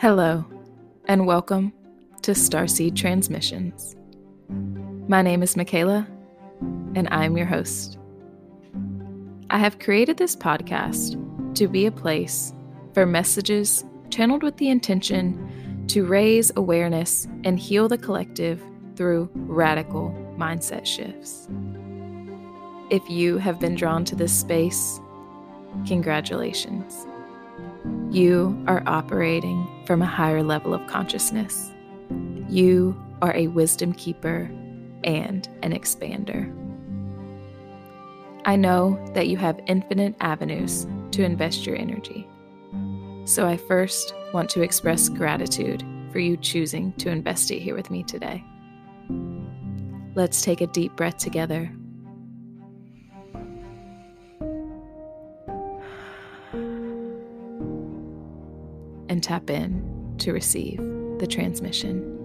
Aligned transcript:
Hello, 0.00 0.42
and 1.08 1.26
welcome 1.26 1.74
to 2.22 2.30
Starseed 2.30 2.96
Transmissions. 2.96 3.96
My 5.08 5.20
name 5.20 5.42
is 5.42 5.58
Michaela, 5.58 6.08
and 6.94 7.06
I'm 7.10 7.36
your 7.36 7.44
host. 7.44 7.98
I 9.50 9.58
have 9.58 9.78
created 9.78 10.16
this 10.16 10.34
podcast 10.34 11.20
to 11.54 11.68
be 11.68 11.84
a 11.84 11.92
place 11.92 12.54
for 12.94 13.04
messages 13.04 13.84
channeled 14.08 14.42
with 14.42 14.56
the 14.56 14.70
intention 14.70 15.84
to 15.88 16.06
raise 16.06 16.50
awareness 16.56 17.28
and 17.44 17.58
heal 17.58 17.86
the 17.86 17.98
collective 17.98 18.62
through 18.96 19.28
radical 19.34 20.12
mindset 20.38 20.86
shifts. 20.86 21.46
If 22.88 23.06
you 23.10 23.36
have 23.36 23.60
been 23.60 23.74
drawn 23.74 24.06
to 24.06 24.16
this 24.16 24.32
space, 24.32 24.98
congratulations. 25.86 27.06
You 28.10 28.62
are 28.66 28.82
operating 28.86 29.66
from 29.86 30.02
a 30.02 30.06
higher 30.06 30.42
level 30.42 30.74
of 30.74 30.86
consciousness. 30.86 31.70
You 32.48 33.00
are 33.22 33.34
a 33.34 33.46
wisdom 33.48 33.92
keeper 33.92 34.50
and 35.04 35.48
an 35.62 35.72
expander. 35.72 36.56
I 38.44 38.56
know 38.56 38.98
that 39.14 39.28
you 39.28 39.36
have 39.36 39.60
infinite 39.66 40.14
avenues 40.20 40.86
to 41.12 41.22
invest 41.22 41.66
your 41.66 41.76
energy. 41.76 42.28
So 43.24 43.46
I 43.46 43.56
first 43.56 44.14
want 44.32 44.50
to 44.50 44.62
express 44.62 45.08
gratitude 45.08 45.84
for 46.10 46.18
you 46.18 46.36
choosing 46.36 46.92
to 46.94 47.10
invest 47.10 47.50
it 47.50 47.60
here 47.60 47.76
with 47.76 47.90
me 47.90 48.02
today. 48.02 48.42
Let's 50.14 50.42
take 50.42 50.60
a 50.60 50.66
deep 50.66 50.96
breath 50.96 51.18
together. 51.18 51.70
And 59.10 59.24
tap 59.24 59.50
in 59.50 60.14
to 60.18 60.32
receive 60.32 60.78
the 61.18 61.26
transmission. 61.26 62.16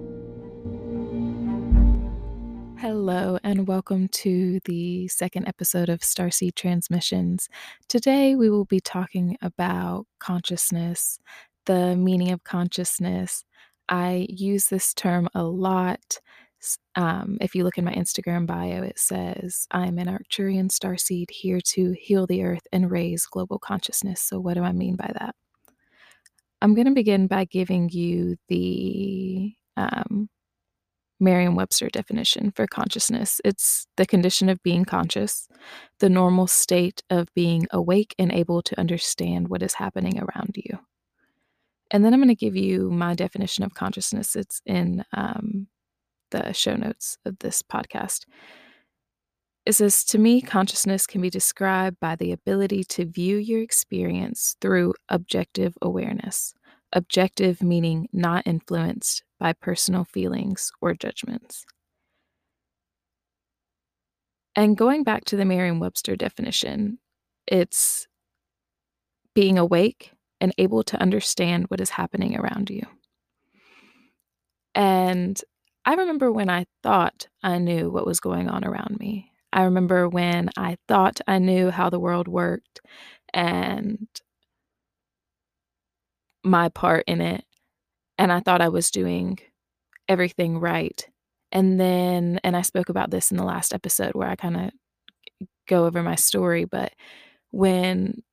Hello, 2.79 3.39
and 3.43 3.67
welcome 3.67 4.07
to 4.09 4.59
the 4.65 5.07
second 5.07 5.47
episode 5.47 5.89
of 5.89 6.01
Starseed 6.01 6.53
Transmissions. 6.53 7.49
Today, 7.89 8.35
we 8.35 8.51
will 8.51 8.65
be 8.65 8.79
talking 8.79 9.35
about 9.41 10.05
consciousness, 10.19 11.17
the 11.65 11.95
meaning 11.95 12.31
of 12.31 12.43
consciousness. 12.43 13.43
I 13.89 14.27
use 14.29 14.67
this 14.67 14.93
term 14.93 15.27
a 15.33 15.41
lot. 15.41 16.19
Um, 16.93 17.39
if 17.41 17.55
you 17.55 17.63
look 17.63 17.79
in 17.79 17.85
my 17.85 17.93
Instagram 17.93 18.45
bio, 18.45 18.83
it 18.83 18.99
says, 18.99 19.65
I'm 19.71 19.97
an 19.97 20.05
Arcturian 20.05 20.69
starseed 20.69 21.31
here 21.31 21.61
to 21.61 21.95
heal 21.99 22.27
the 22.27 22.43
earth 22.43 22.67
and 22.71 22.91
raise 22.91 23.25
global 23.25 23.57
consciousness. 23.57 24.21
So, 24.21 24.39
what 24.39 24.53
do 24.53 24.61
I 24.61 24.71
mean 24.71 24.95
by 24.95 25.11
that? 25.19 25.33
I'm 26.61 26.73
going 26.73 26.87
to 26.87 26.93
begin 26.93 27.27
by 27.27 27.45
giving 27.45 27.89
you 27.89 28.37
the 28.47 29.53
um, 29.77 30.29
Merriam 31.19 31.55
Webster 31.55 31.89
definition 31.89 32.51
for 32.51 32.67
consciousness 32.67 33.39
it's 33.45 33.87
the 33.97 34.05
condition 34.05 34.49
of 34.49 34.61
being 34.63 34.83
conscious, 34.85 35.47
the 35.99 36.09
normal 36.09 36.47
state 36.47 37.03
of 37.09 37.33
being 37.33 37.67
awake 37.71 38.13
and 38.19 38.31
able 38.31 38.61
to 38.61 38.79
understand 38.79 39.47
what 39.47 39.63
is 39.63 39.75
happening 39.75 40.19
around 40.19 40.55
you. 40.55 40.79
And 41.91 42.03
then 42.03 42.13
I'm 42.13 42.19
going 42.19 42.29
to 42.29 42.35
give 42.35 42.55
you 42.55 42.89
my 42.89 43.13
definition 43.13 43.63
of 43.63 43.73
consciousness. 43.73 44.35
It's 44.35 44.61
in 44.65 45.05
um, 45.13 45.67
the 46.31 46.51
show 46.51 46.75
notes 46.75 47.17
of 47.25 47.39
this 47.39 47.61
podcast. 47.61 48.25
It 49.65 49.73
says, 49.73 50.03
To 50.05 50.19
me, 50.19 50.41
consciousness 50.41 51.07
can 51.07 51.21
be 51.21 51.29
described 51.29 51.99
by 51.99 52.15
the 52.15 52.31
ability 52.31 52.83
to 52.85 53.05
view 53.05 53.37
your 53.37 53.61
experience 53.61 54.55
through 54.61 54.93
objective 55.09 55.75
awareness. 55.81 56.53
Objective 56.93 57.63
meaning 57.63 58.07
not 58.13 58.45
influenced 58.45 59.23
by 59.39 59.53
personal 59.53 60.05
feelings 60.05 60.71
or 60.81 60.93
judgments. 60.93 61.65
And 64.55 64.77
going 64.77 65.03
back 65.03 65.25
to 65.25 65.35
the 65.35 65.45
Merriam 65.45 65.79
Webster 65.79 66.15
definition, 66.15 66.99
it's 67.47 68.07
being 69.33 69.57
awake 69.57 70.11
and 70.39 70.53
able 70.57 70.83
to 70.83 71.01
understand 71.01 71.65
what 71.67 71.81
is 71.81 71.89
happening 71.89 72.37
around 72.37 72.69
you. 72.69 72.83
And 74.73 75.39
I 75.85 75.95
remember 75.95 76.31
when 76.31 76.49
I 76.49 76.65
thought 76.83 77.27
I 77.43 77.57
knew 77.57 77.89
what 77.89 78.05
was 78.05 78.19
going 78.19 78.49
on 78.49 78.63
around 78.63 78.97
me. 78.99 79.31
I 79.55 79.63
remember 79.63 80.09
when 80.09 80.51
I 80.57 80.77
thought 80.87 81.21
I 81.27 81.39
knew 81.39 81.71
how 81.71 81.89
the 81.89 81.99
world 81.99 82.27
worked 82.27 82.81
and 83.33 84.07
my 86.43 86.69
part 86.69 87.03
in 87.07 87.21
it 87.21 87.43
and 88.17 88.31
I 88.31 88.39
thought 88.39 88.61
I 88.61 88.69
was 88.69 88.91
doing 88.91 89.39
everything 90.07 90.59
right. 90.59 91.07
And 91.51 91.79
then, 91.79 92.39
and 92.43 92.55
I 92.57 92.61
spoke 92.63 92.89
about 92.89 93.11
this 93.11 93.31
in 93.31 93.37
the 93.37 93.43
last 93.45 93.73
episode 93.73 94.13
where 94.15 94.29
I 94.29 94.35
kind 94.35 94.57
of 94.57 94.71
go 95.67 95.85
over 95.85 96.03
my 96.03 96.15
story, 96.15 96.65
but 96.65 96.93
when 97.51 98.23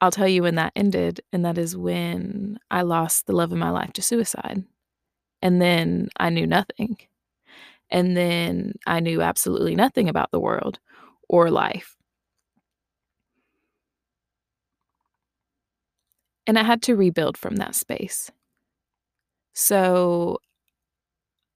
I'll 0.00 0.10
tell 0.10 0.28
you 0.28 0.42
when 0.42 0.56
that 0.56 0.72
ended, 0.76 1.20
and 1.32 1.44
that 1.44 1.58
is 1.58 1.76
when 1.76 2.58
I 2.70 2.82
lost 2.82 3.26
the 3.26 3.32
love 3.32 3.52
of 3.52 3.58
my 3.58 3.70
life 3.70 3.92
to 3.94 4.02
suicide. 4.02 4.64
And 5.42 5.62
then 5.62 6.10
I 6.18 6.30
knew 6.30 6.46
nothing. 6.46 6.98
And 7.90 8.16
then 8.16 8.74
I 8.86 9.00
knew 9.00 9.22
absolutely 9.22 9.74
nothing 9.76 10.08
about 10.08 10.30
the 10.32 10.40
world 10.40 10.78
or 11.28 11.50
life. 11.50 11.96
And 16.46 16.58
I 16.58 16.62
had 16.64 16.82
to 16.82 16.96
rebuild 16.96 17.36
from 17.36 17.56
that 17.56 17.74
space. 17.76 18.30
So 19.54 20.38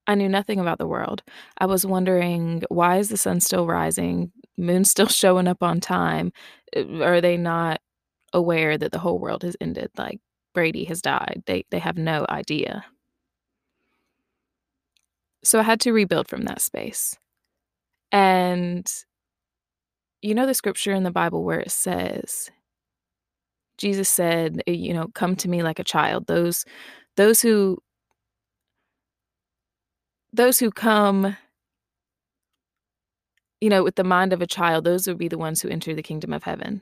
I 0.06 0.14
knew 0.14 0.28
nothing 0.28 0.58
about 0.58 0.78
the 0.78 0.86
world. 0.86 1.22
I 1.58 1.66
was 1.66 1.86
wondering 1.86 2.62
why 2.68 2.98
is 2.98 3.08
the 3.08 3.16
sun 3.16 3.40
still 3.40 3.66
rising? 3.66 4.32
Moon 4.56 4.84
still 4.84 5.06
showing 5.08 5.46
up 5.48 5.62
on 5.62 5.80
time? 5.80 6.32
Uh, 6.76 7.02
are 7.02 7.20
they 7.20 7.36
not 7.36 7.80
aware 8.32 8.78
that 8.78 8.92
the 8.92 8.98
whole 8.98 9.18
world 9.18 9.42
has 9.42 9.56
ended? 9.60 9.90
Like 9.98 10.20
Brady 10.54 10.84
has 10.84 11.02
died. 11.02 11.42
They 11.46 11.64
they 11.70 11.78
have 11.80 11.98
no 11.98 12.26
idea. 12.28 12.84
So 15.50 15.58
I 15.58 15.64
had 15.64 15.80
to 15.80 15.92
rebuild 15.92 16.28
from 16.28 16.42
that 16.42 16.60
space. 16.60 17.18
And 18.12 18.88
you 20.22 20.32
know 20.32 20.46
the 20.46 20.54
scripture 20.54 20.92
in 20.92 21.02
the 21.02 21.10
Bible 21.10 21.42
where 21.42 21.58
it 21.58 21.72
says 21.72 22.52
Jesus 23.76 24.08
said, 24.08 24.62
eh, 24.68 24.72
you 24.72 24.94
know, 24.94 25.08
come 25.12 25.34
to 25.34 25.48
me 25.48 25.64
like 25.64 25.80
a 25.80 25.84
child. 25.84 26.28
Those 26.28 26.64
those 27.16 27.42
who 27.42 27.78
those 30.32 30.60
who 30.60 30.70
come 30.70 31.36
you 33.60 33.70
know 33.70 33.82
with 33.82 33.96
the 33.96 34.04
mind 34.04 34.32
of 34.32 34.40
a 34.40 34.46
child 34.46 34.84
those 34.84 35.08
would 35.08 35.18
be 35.18 35.26
the 35.26 35.36
ones 35.36 35.60
who 35.60 35.68
enter 35.68 35.96
the 35.96 36.02
kingdom 36.02 36.32
of 36.32 36.44
heaven 36.44 36.80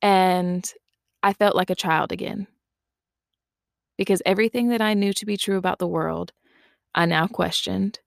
and 0.00 0.72
i 1.24 1.32
felt 1.32 1.56
like 1.56 1.70
a 1.70 1.74
child 1.74 2.12
again 2.12 2.46
because 3.98 4.22
everything 4.24 4.68
that 4.68 4.80
i 4.80 4.94
knew 4.94 5.12
to 5.12 5.26
be 5.26 5.36
true 5.36 5.58
about 5.58 5.80
the 5.80 5.86
world 5.88 6.32
i 6.94 7.06
now 7.06 7.26
questioned. 7.26 8.00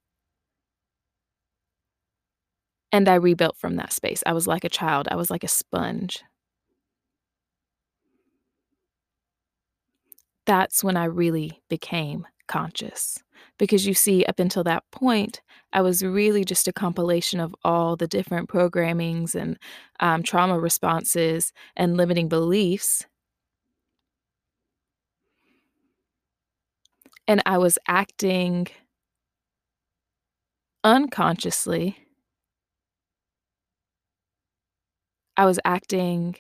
And 2.91 3.09
i 3.09 3.15
rebuilt 3.15 3.57
from 3.57 3.75
that 3.75 3.93
space. 3.93 4.23
I 4.25 4.33
was 4.33 4.47
like 4.47 4.63
a 4.63 4.69
child. 4.69 5.07
I 5.11 5.15
was 5.15 5.29
like 5.29 5.43
a 5.43 5.47
sponge. 5.49 6.23
That's 10.45 10.83
when 10.83 10.95
i 10.97 11.05
really 11.05 11.61
became 11.69 12.25
conscious 12.47 13.17
because 13.57 13.87
you 13.87 13.93
see, 13.93 14.23
up 14.25 14.39
until 14.39 14.63
that 14.65 14.83
point, 14.91 15.41
I 15.73 15.81
was 15.81 16.03
really 16.03 16.43
just 16.43 16.67
a 16.67 16.73
compilation 16.73 17.39
of 17.39 17.55
all 17.63 17.95
the 17.95 18.07
different 18.07 18.49
programmings 18.49 19.33
and 19.33 19.57
um, 19.99 20.23
trauma 20.23 20.59
responses 20.59 21.51
and 21.75 21.95
limiting 21.97 22.27
beliefs. 22.27 23.05
And 27.27 27.41
I 27.45 27.57
was 27.57 27.79
acting 27.87 28.67
unconsciously. 30.83 31.97
I 35.35 35.45
was 35.45 35.59
acting 35.65 36.35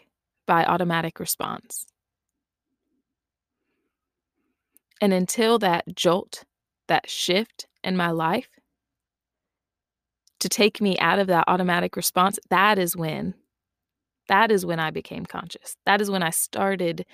by 0.45 0.63
automatic 0.63 1.19
response. 1.19 1.87
And 5.01 5.11
until 5.11 5.59
that 5.59 5.95
jolt 5.95 6.43
that 6.87 7.09
shift 7.09 7.67
in 7.83 7.97
my 7.97 8.11
life 8.11 8.47
to 10.39 10.47
take 10.47 10.79
me 10.79 10.97
out 10.99 11.19
of 11.19 11.27
that 11.27 11.45
automatic 11.47 11.95
response, 11.95 12.37
that 12.49 12.77
is 12.77 12.95
when 12.95 13.33
that 14.27 14.51
is 14.51 14.65
when 14.65 14.79
I 14.79 14.89
became 14.91 15.25
conscious. 15.25 15.77
That 15.85 16.01
is 16.01 16.09
when 16.09 16.23
I 16.23 16.31
started 16.31 17.05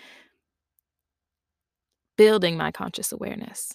building 2.21 2.56
my 2.56 2.71
conscious 2.71 3.12
awareness. 3.12 3.73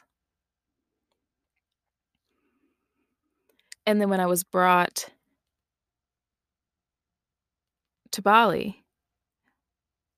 And 3.84 4.00
then 4.00 4.08
when 4.08 4.20
I 4.20 4.26
was 4.26 4.44
brought 4.44 5.10
to 8.12 8.22
Bali 8.22 8.84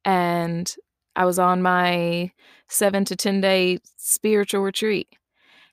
and 0.04 0.76
I 1.16 1.25
was 1.25 1.38
on 1.38 1.62
my 1.62 2.32
seven 2.69 3.06
to 3.06 3.16
10 3.16 3.40
day 3.40 3.78
spiritual 3.96 4.60
retreat, 4.60 5.08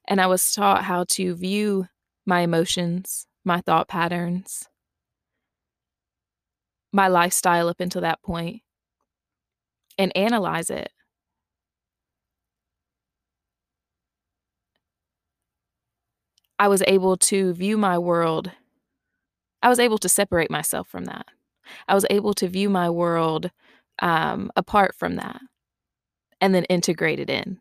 and 0.08 0.22
I 0.22 0.28
was 0.28 0.54
taught 0.54 0.86
how 0.86 1.04
to 1.10 1.36
view 1.36 1.90
my 2.26 2.40
emotions, 2.40 3.28
my 3.44 3.60
thought 3.60 3.90
patterns, 3.90 4.70
my 6.94 7.10
lifestyle 7.10 7.68
up 7.68 7.82
until 7.82 8.00
that 8.00 8.22
point, 8.22 8.62
and 9.98 10.16
analyze 10.16 10.70
it. 10.70 10.90
I 16.58 16.68
was 16.68 16.84
able 16.88 17.18
to 17.18 17.54
view 17.54 17.78
my 17.78 17.98
world. 17.98 18.52
I 19.62 19.70
was 19.70 19.80
able 19.80 19.98
to 20.00 20.10
separate 20.10 20.52
myself 20.52 20.88
from 20.88 21.06
that. 21.06 21.28
I 21.88 21.96
was 21.96 22.06
able 22.10 22.34
to 22.36 22.48
view 22.48 22.70
my 22.70 22.90
world 22.90 23.52
um, 24.00 24.52
apart 24.56 24.96
from 24.96 25.16
that 25.16 25.42
and 26.40 26.54
then 26.54 26.66
integrate 26.66 27.20
it 27.20 27.30
in. 27.30 27.60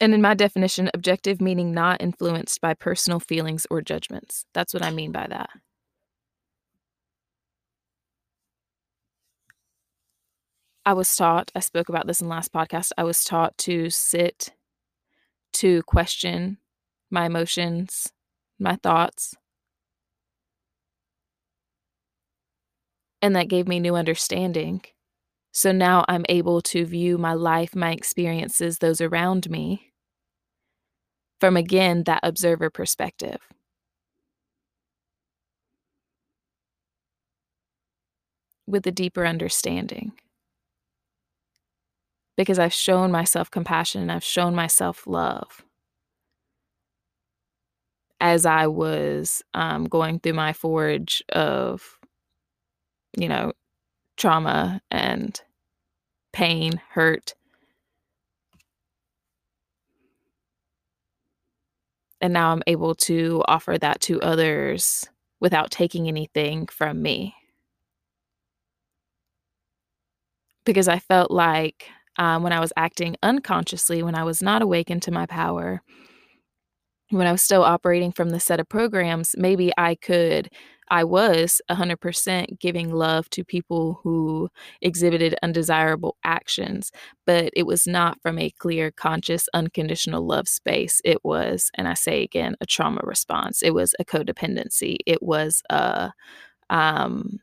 And 0.00 0.12
in 0.12 0.20
my 0.20 0.34
definition, 0.34 0.90
objective 0.92 1.40
meaning 1.40 1.72
not 1.72 2.02
influenced 2.02 2.60
by 2.60 2.74
personal 2.74 3.20
feelings 3.20 3.66
or 3.70 3.80
judgments. 3.80 4.44
That's 4.52 4.74
what 4.74 4.82
I 4.82 4.90
mean 4.90 5.12
by 5.12 5.26
that. 5.28 5.50
I 10.86 10.92
was 10.92 11.14
taught, 11.16 11.50
I 11.54 11.60
spoke 11.60 11.88
about 11.88 12.06
this 12.06 12.20
in 12.20 12.28
last 12.28 12.52
podcast, 12.52 12.90
I 12.98 13.04
was 13.04 13.24
taught 13.24 13.56
to 13.58 13.88
sit, 13.88 14.52
to 15.54 15.82
question 15.84 16.58
my 17.10 17.26
emotions, 17.26 18.12
my 18.58 18.76
thoughts. 18.76 19.34
And 23.22 23.34
that 23.36 23.48
gave 23.48 23.66
me 23.66 23.80
new 23.80 23.94
understanding. 23.96 24.82
So 25.52 25.72
now 25.72 26.04
I'm 26.08 26.26
able 26.28 26.60
to 26.62 26.84
view 26.84 27.18
my 27.18 27.34
life, 27.34 27.74
my 27.76 27.92
experiences, 27.92 28.78
those 28.78 29.00
around 29.00 29.50
me 29.50 29.92
from 31.40 31.56
again 31.56 32.04
that 32.04 32.20
observer 32.22 32.70
perspective. 32.70 33.38
With 38.66 38.86
a 38.86 38.92
deeper 38.92 39.26
understanding. 39.26 40.12
Because 42.36 42.58
I've 42.58 42.72
shown 42.72 43.12
myself 43.12 43.50
compassion 43.50 44.02
and 44.02 44.12
I've 44.12 44.24
shown 44.24 44.54
myself 44.54 45.06
love 45.06 45.64
as 48.20 48.46
I 48.46 48.66
was 48.66 49.42
um, 49.54 49.84
going 49.84 50.18
through 50.20 50.32
my 50.34 50.52
forge 50.52 51.22
of, 51.30 51.98
you 53.16 53.28
know, 53.28 53.52
trauma 54.16 54.80
and 54.90 55.40
pain, 56.32 56.80
hurt. 56.90 57.34
And 62.20 62.32
now 62.32 62.52
I'm 62.52 62.62
able 62.66 62.94
to 62.96 63.44
offer 63.46 63.76
that 63.78 64.00
to 64.02 64.20
others 64.22 65.06
without 65.40 65.70
taking 65.70 66.08
anything 66.08 66.66
from 66.66 67.02
me. 67.02 67.34
Because 70.64 70.88
I 70.88 70.98
felt 70.98 71.30
like 71.30 71.88
um, 72.16 72.42
when 72.42 72.52
I 72.52 72.60
was 72.60 72.72
acting 72.76 73.16
unconsciously, 73.22 74.02
when 74.02 74.14
I 74.14 74.24
was 74.24 74.42
not 74.42 74.62
awakened 74.62 75.02
to 75.02 75.10
my 75.10 75.26
power, 75.26 75.82
when 77.10 77.26
I 77.26 77.32
was 77.32 77.42
still 77.42 77.62
operating 77.62 78.12
from 78.12 78.30
the 78.30 78.40
set 78.40 78.60
of 78.60 78.68
programs, 78.68 79.34
maybe 79.38 79.72
I 79.76 79.94
could, 79.94 80.50
I 80.88 81.04
was 81.04 81.60
100% 81.70 82.58
giving 82.58 82.90
love 82.90 83.28
to 83.30 83.44
people 83.44 84.00
who 84.02 84.48
exhibited 84.80 85.36
undesirable 85.42 86.16
actions, 86.24 86.90
but 87.26 87.50
it 87.54 87.66
was 87.66 87.86
not 87.86 88.20
from 88.22 88.38
a 88.38 88.50
clear, 88.50 88.90
conscious, 88.90 89.48
unconditional 89.54 90.26
love 90.26 90.48
space. 90.48 91.00
It 91.04 91.24
was, 91.24 91.70
and 91.74 91.86
I 91.88 91.94
say 91.94 92.22
again, 92.22 92.56
a 92.60 92.66
trauma 92.66 93.00
response. 93.04 93.62
It 93.62 93.74
was 93.74 93.94
a 93.98 94.04
codependency. 94.04 94.96
It 95.06 95.22
was 95.22 95.62
a, 95.70 96.12
um, 96.70 97.38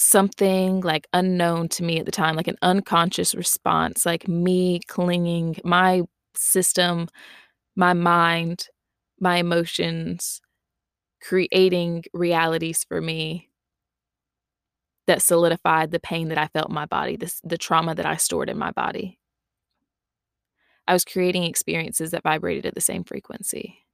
something 0.00 0.80
like 0.80 1.06
unknown 1.12 1.68
to 1.68 1.84
me 1.84 1.98
at 1.98 2.06
the 2.06 2.12
time, 2.12 2.34
like 2.34 2.48
an 2.48 2.56
unconscious 2.62 3.34
response, 3.34 4.06
like 4.06 4.26
me 4.26 4.80
clinging, 4.88 5.56
my 5.62 6.02
system, 6.34 7.06
my 7.76 7.92
mind, 7.92 8.68
my 9.20 9.36
emotions, 9.36 10.40
creating 11.20 12.04
realities 12.14 12.84
for 12.84 13.00
me 13.00 13.50
that 15.06 15.22
solidified 15.22 15.90
the 15.90 16.00
pain 16.00 16.28
that 16.28 16.38
I 16.38 16.46
felt 16.46 16.68
in 16.68 16.74
my 16.74 16.86
body, 16.86 17.16
this 17.16 17.40
the 17.44 17.58
trauma 17.58 17.94
that 17.94 18.06
I 18.06 18.16
stored 18.16 18.48
in 18.48 18.58
my 18.58 18.70
body. 18.70 19.18
I 20.88 20.94
was 20.94 21.04
creating 21.04 21.44
experiences 21.44 22.10
that 22.12 22.22
vibrated 22.22 22.64
at 22.64 22.74
the 22.74 22.80
same 22.80 23.04
frequency. 23.04 23.84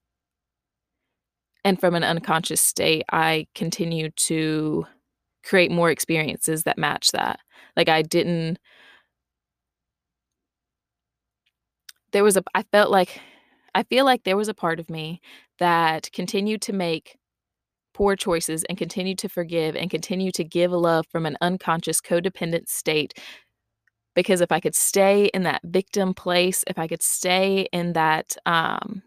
And 1.64 1.80
from 1.80 1.94
an 1.96 2.04
unconscious 2.04 2.60
state, 2.60 3.04
I 3.10 3.48
continued 3.54 4.14
to 4.16 4.86
create 5.46 5.70
more 5.70 5.90
experiences 5.90 6.64
that 6.64 6.78
match 6.78 7.12
that. 7.12 7.40
Like 7.76 7.88
I 7.88 8.02
didn't 8.02 8.58
there 12.12 12.24
was 12.24 12.36
a 12.36 12.42
I 12.54 12.62
felt 12.72 12.90
like 12.90 13.20
I 13.74 13.82
feel 13.84 14.04
like 14.04 14.24
there 14.24 14.36
was 14.36 14.48
a 14.48 14.54
part 14.54 14.80
of 14.80 14.90
me 14.90 15.20
that 15.58 16.10
continued 16.12 16.62
to 16.62 16.72
make 16.72 17.16
poor 17.94 18.16
choices 18.16 18.64
and 18.64 18.78
continue 18.78 19.14
to 19.16 19.28
forgive 19.28 19.76
and 19.76 19.90
continue 19.90 20.30
to 20.32 20.44
give 20.44 20.72
love 20.72 21.06
from 21.10 21.26
an 21.26 21.36
unconscious 21.40 22.00
codependent 22.00 22.68
state 22.68 23.14
because 24.14 24.40
if 24.40 24.50
I 24.50 24.60
could 24.60 24.74
stay 24.74 25.26
in 25.26 25.42
that 25.42 25.60
victim 25.64 26.14
place, 26.14 26.64
if 26.66 26.78
I 26.78 26.88
could 26.88 27.02
stay 27.02 27.68
in 27.72 27.92
that 27.94 28.36
um 28.46 29.02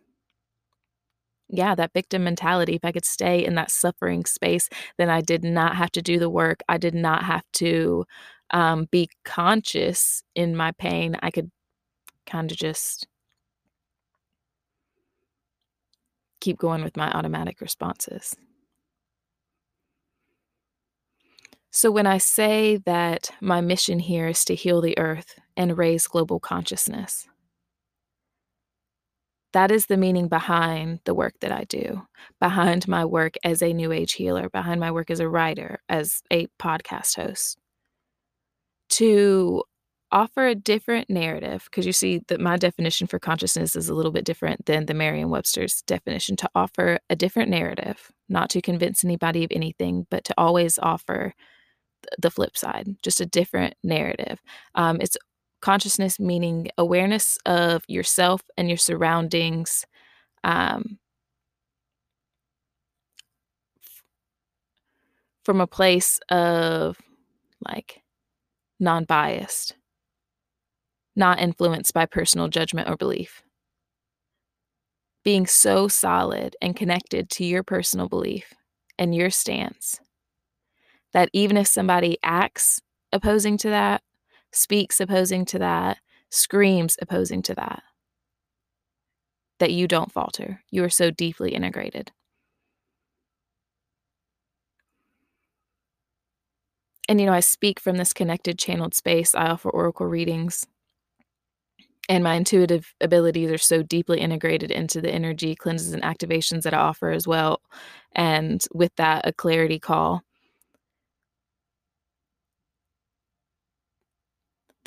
yeah, 1.50 1.76
that 1.76 1.94
victim 1.94 2.24
mentality, 2.24 2.76
if 2.76 2.86
I 2.86 2.92
could 2.92 3.06
stay 3.06 3.44
in 3.44 3.56
that 3.56 3.72
suffering 3.72 4.26
space, 4.26 4.70
then 4.98 5.10
I 5.10 5.22
did 5.22 5.44
not 5.44 5.76
have 5.76 5.92
to 5.94 6.02
do 6.02 6.20
the 6.20 6.30
work. 6.30 6.62
I 6.70 6.78
did 6.78 6.94
not 6.94 7.24
have 7.24 7.44
to 7.54 8.06
um, 8.52 8.88
be 8.92 9.10
conscious 9.26 10.24
in 10.36 10.56
my 10.56 10.72
pain. 10.72 11.18
I 11.22 11.32
could 11.32 11.52
kind 12.26 12.52
of 12.52 12.58
just 12.58 13.08
keep 16.40 16.58
going 16.58 16.84
with 16.84 16.96
my 16.96 17.12
automatic 17.12 17.62
responses. 17.62 18.36
So, 21.72 21.92
when 21.92 22.08
I 22.08 22.18
say 22.18 22.78
that 22.86 23.32
my 23.42 23.62
mission 23.62 24.00
here 24.00 24.28
is 24.28 24.44
to 24.46 24.56
heal 24.56 24.82
the 24.82 24.98
earth 24.98 25.36
and 25.56 25.78
raise 25.78 26.08
global 26.08 26.40
consciousness, 26.40 27.28
that 29.54 29.72
is 29.72 29.88
the 29.88 29.98
meaning 29.98 30.28
behind 30.28 31.00
the 31.06 31.14
work 31.14 31.34
that 31.42 31.52
I 31.52 31.64
do, 31.64 32.08
behind 32.40 32.88
my 32.88 33.06
work 33.06 33.36
as 33.44 33.62
a 33.62 33.74
New 33.74 33.92
Age 33.92 34.14
healer, 34.14 34.50
behind 34.50 34.80
my 34.80 34.92
work 34.92 35.10
as 35.10 35.20
a 35.20 35.30
writer, 35.30 35.82
as 35.90 36.22
a 36.32 36.48
podcast 36.60 37.16
host. 37.16 37.58
To 38.92 39.64
offer 40.12 40.48
a 40.48 40.56
different 40.56 41.10
narrative 41.10 41.66
because 41.66 41.86
you 41.86 41.94
see 41.94 42.22
that 42.28 42.40
my 42.40 42.58
definition 42.58 43.08
for 43.08 43.20
consciousness 43.20 43.76
is 43.76 43.90
a 43.90 43.94
little 43.94 44.12
bit 44.12 44.26
different 44.26 44.66
than 44.66 44.86
the 44.86 44.94
Merriam-Webster's 44.94 45.82
definition 45.84 46.36
to 46.38 46.50
offer 46.56 47.00
a 47.10 47.16
different 47.16 47.50
narrative, 47.50 48.12
not 48.28 48.50
to 48.52 48.62
convince 48.62 49.04
anybody 49.04 49.44
of 49.44 49.52
anything, 49.52 50.08
but 50.10 50.24
to 50.26 50.34
always 50.38 50.80
offer 50.80 51.34
the 52.18 52.32
flip 52.32 52.58
side, 52.58 52.88
just 53.04 53.22
a 53.22 53.26
different 53.26 53.76
narrative. 53.84 54.42
Um, 54.76 55.00
it's 55.02 55.18
consciousness 55.62 56.20
meaning 56.20 56.70
awareness 56.78 57.38
of 57.46 57.84
yourself 57.88 58.42
and 58.58 58.68
your 58.70 58.78
surroundings. 58.78 59.86
Um, 60.44 61.00
from 65.44 65.62
a 65.62 65.68
place 65.68 66.20
of 66.30 66.98
like 67.66 68.04
non-biased 68.80 69.76
not 71.16 71.40
influenced 71.40 71.94
by 71.94 72.06
personal 72.06 72.48
judgment 72.48 72.90
or 72.90 72.96
belief. 72.96 73.44
Being 75.24 75.46
so 75.46 75.88
solid 75.88 76.56
and 76.62 76.76
connected 76.76 77.30
to 77.32 77.44
your 77.46 77.62
personal 77.62 78.08
belief 78.08 78.54
and 78.98 79.14
your 79.14 79.30
stance 79.30 80.00
that 81.14 81.30
even 81.34 81.58
if 81.58 81.68
somebody 81.68 82.18
acts 82.24 82.82
opposing 83.12 83.58
to 83.58 83.70
that, 83.70 84.02
speaks 84.52 85.00
opposing 85.00 85.46
to 85.46 85.60
that, 85.60 85.98
screams 86.30 86.98
opposing 87.02 87.42
to 87.44 87.56
that, 87.56 87.84
that 89.60 89.72
you 89.72 89.88
don't 89.88 90.12
falter. 90.12 90.62
You 90.72 90.84
are 90.84 90.90
so 90.90 91.12
deeply 91.12 91.54
integrated. 91.54 92.12
And, 97.08 97.20
you 97.20 97.26
know, 97.26 97.34
I 97.34 97.40
speak 97.40 97.80
from 97.80 97.98
this 97.98 98.14
connected, 98.14 98.60
channeled 98.60 98.94
space. 98.94 99.34
I 99.34 99.48
offer 99.48 99.70
oracle 99.70 100.06
readings 100.06 100.68
and 102.10 102.24
my 102.24 102.34
intuitive 102.34 102.96
abilities 103.00 103.52
are 103.52 103.58
so 103.60 103.84
deeply 103.84 104.20
integrated 104.20 104.72
into 104.72 105.00
the 105.00 105.12
energy 105.12 105.56
cleanses 105.56 105.94
and 105.94 106.02
activations 106.02 106.64
that 106.64 106.74
I 106.74 106.80
offer 106.80 107.12
as 107.12 107.28
well. 107.28 107.62
And 108.14 108.62
with 108.74 108.92
that, 108.96 109.28
a 109.28 109.32
clarity 109.32 109.78
call. 109.78 110.24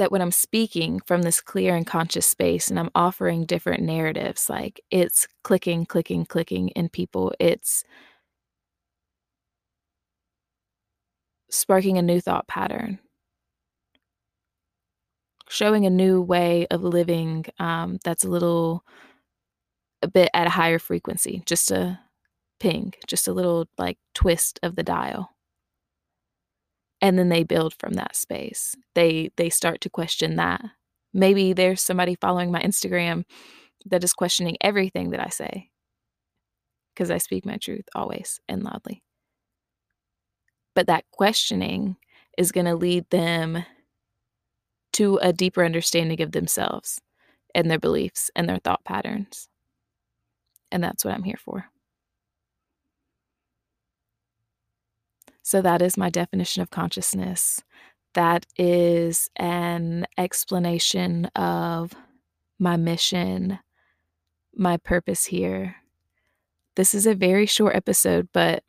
That 0.02 0.10
when 0.10 0.20
I'm 0.20 0.32
speaking 0.32 0.98
from 1.06 1.22
this 1.22 1.40
clear 1.40 1.76
and 1.76 1.86
conscious 1.86 2.26
space 2.26 2.68
and 2.68 2.76
I'm 2.76 2.90
offering 2.92 3.46
different 3.46 3.84
narratives, 3.84 4.50
like 4.50 4.80
it's 4.90 5.28
clicking, 5.44 5.86
clicking, 5.86 6.26
clicking 6.26 6.70
in 6.70 6.88
people, 6.88 7.32
it's 7.38 7.84
sparking 11.52 11.98
a 11.98 12.02
new 12.02 12.20
thought 12.20 12.48
pattern. 12.48 12.98
Showing 15.48 15.86
a 15.86 15.90
new 15.90 16.20
way 16.20 16.66
of 16.72 16.82
living 16.82 17.44
um, 17.60 18.00
that's 18.02 18.24
a 18.24 18.28
little 18.28 18.84
a 20.02 20.08
bit 20.08 20.30
at 20.34 20.48
a 20.48 20.50
higher 20.50 20.80
frequency 20.80 21.44
just 21.46 21.70
a 21.70 22.00
ping 22.58 22.92
just 23.06 23.28
a 23.28 23.32
little 23.32 23.68
like 23.78 23.98
twist 24.14 24.58
of 24.64 24.74
the 24.74 24.82
dial 24.82 25.30
and 27.02 27.18
then 27.18 27.28
they 27.28 27.44
build 27.44 27.74
from 27.78 27.94
that 27.94 28.16
space 28.16 28.74
they 28.94 29.30
they 29.36 29.50
start 29.50 29.80
to 29.82 29.90
question 29.90 30.36
that 30.36 30.62
maybe 31.12 31.52
there's 31.52 31.82
somebody 31.82 32.16
following 32.20 32.50
my 32.50 32.60
instagram 32.62 33.24
that 33.84 34.04
is 34.04 34.14
questioning 34.14 34.56
everything 34.62 35.10
that 35.10 35.20
i 35.20 35.28
say 35.28 35.68
because 36.94 37.10
i 37.10 37.18
speak 37.18 37.44
my 37.44 37.56
truth 37.56 37.84
always 37.94 38.40
and 38.48 38.62
loudly 38.62 39.02
but 40.74 40.86
that 40.86 41.04
questioning 41.10 41.96
is 42.38 42.52
going 42.52 42.66
to 42.66 42.74
lead 42.74 43.08
them 43.10 43.64
to 44.92 45.18
a 45.22 45.32
deeper 45.32 45.64
understanding 45.64 46.20
of 46.20 46.32
themselves 46.32 47.00
and 47.54 47.70
their 47.70 47.78
beliefs 47.78 48.30
and 48.34 48.48
their 48.48 48.58
thought 48.58 48.84
patterns. 48.84 49.48
And 50.70 50.82
that's 50.82 51.04
what 51.04 51.14
I'm 51.14 51.22
here 51.22 51.38
for. 51.42 51.66
So, 55.42 55.60
that 55.62 55.82
is 55.82 55.96
my 55.96 56.10
definition 56.10 56.62
of 56.62 56.70
consciousness. 56.70 57.62
That 58.14 58.46
is 58.56 59.30
an 59.36 60.06
explanation 60.18 61.26
of 61.36 61.94
my 62.58 62.76
mission, 62.76 63.58
my 64.54 64.76
purpose 64.76 65.24
here. 65.26 65.76
This 66.76 66.94
is 66.94 67.06
a 67.06 67.14
very 67.14 67.46
short 67.46 67.74
episode, 67.74 68.28
but 68.32 68.62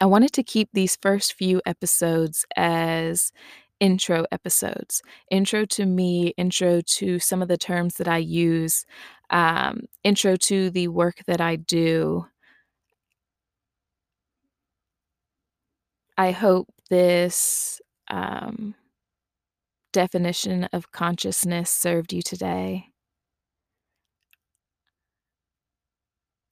I 0.00 0.06
wanted 0.06 0.32
to 0.34 0.42
keep 0.42 0.68
these 0.72 0.96
first 1.00 1.34
few 1.34 1.60
episodes 1.66 2.44
as 2.56 3.32
intro 3.80 4.24
episodes 4.32 5.02
intro 5.30 5.64
to 5.64 5.86
me, 5.86 6.28
intro 6.36 6.80
to 6.80 7.18
some 7.20 7.42
of 7.42 7.48
the 7.48 7.56
terms 7.56 7.94
that 7.94 8.08
I 8.08 8.18
use, 8.18 8.84
um, 9.30 9.82
intro 10.04 10.36
to 10.36 10.70
the 10.70 10.88
work 10.88 11.22
that 11.26 11.40
I 11.40 11.56
do. 11.56 12.26
I 16.18 16.32
hope 16.32 16.68
this 16.90 17.80
um, 18.08 18.74
definition 19.92 20.64
of 20.72 20.92
consciousness 20.92 21.70
served 21.70 22.12
you 22.12 22.22
today. 22.22 22.88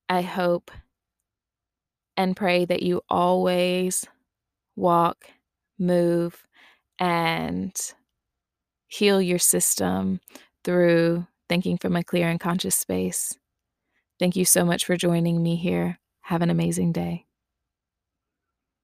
I 0.09 0.23
hope 0.23 0.71
and 2.17 2.37
pray 2.37 2.65
that 2.65 2.83
you 2.83 3.03
always 3.09 4.05
walk, 4.77 5.27
move, 5.79 6.47
and 6.99 7.75
heal 8.89 9.21
your 9.21 9.39
system 9.39 10.21
through 10.65 11.27
thinking 11.49 11.79
from 11.79 11.97
a 11.97 12.05
clear 12.05 12.29
and 12.29 12.41
conscious 12.41 12.77
space. 12.77 13.37
Thank 14.19 14.37
you 14.37 14.45
so 14.47 14.65
much 14.65 14.85
for 14.87 14.97
joining 14.97 15.43
me 15.43 15.57
here. 15.57 16.01
Have 16.23 16.43
an 16.43 16.51
amazing 16.51 16.93
day. 16.93 17.26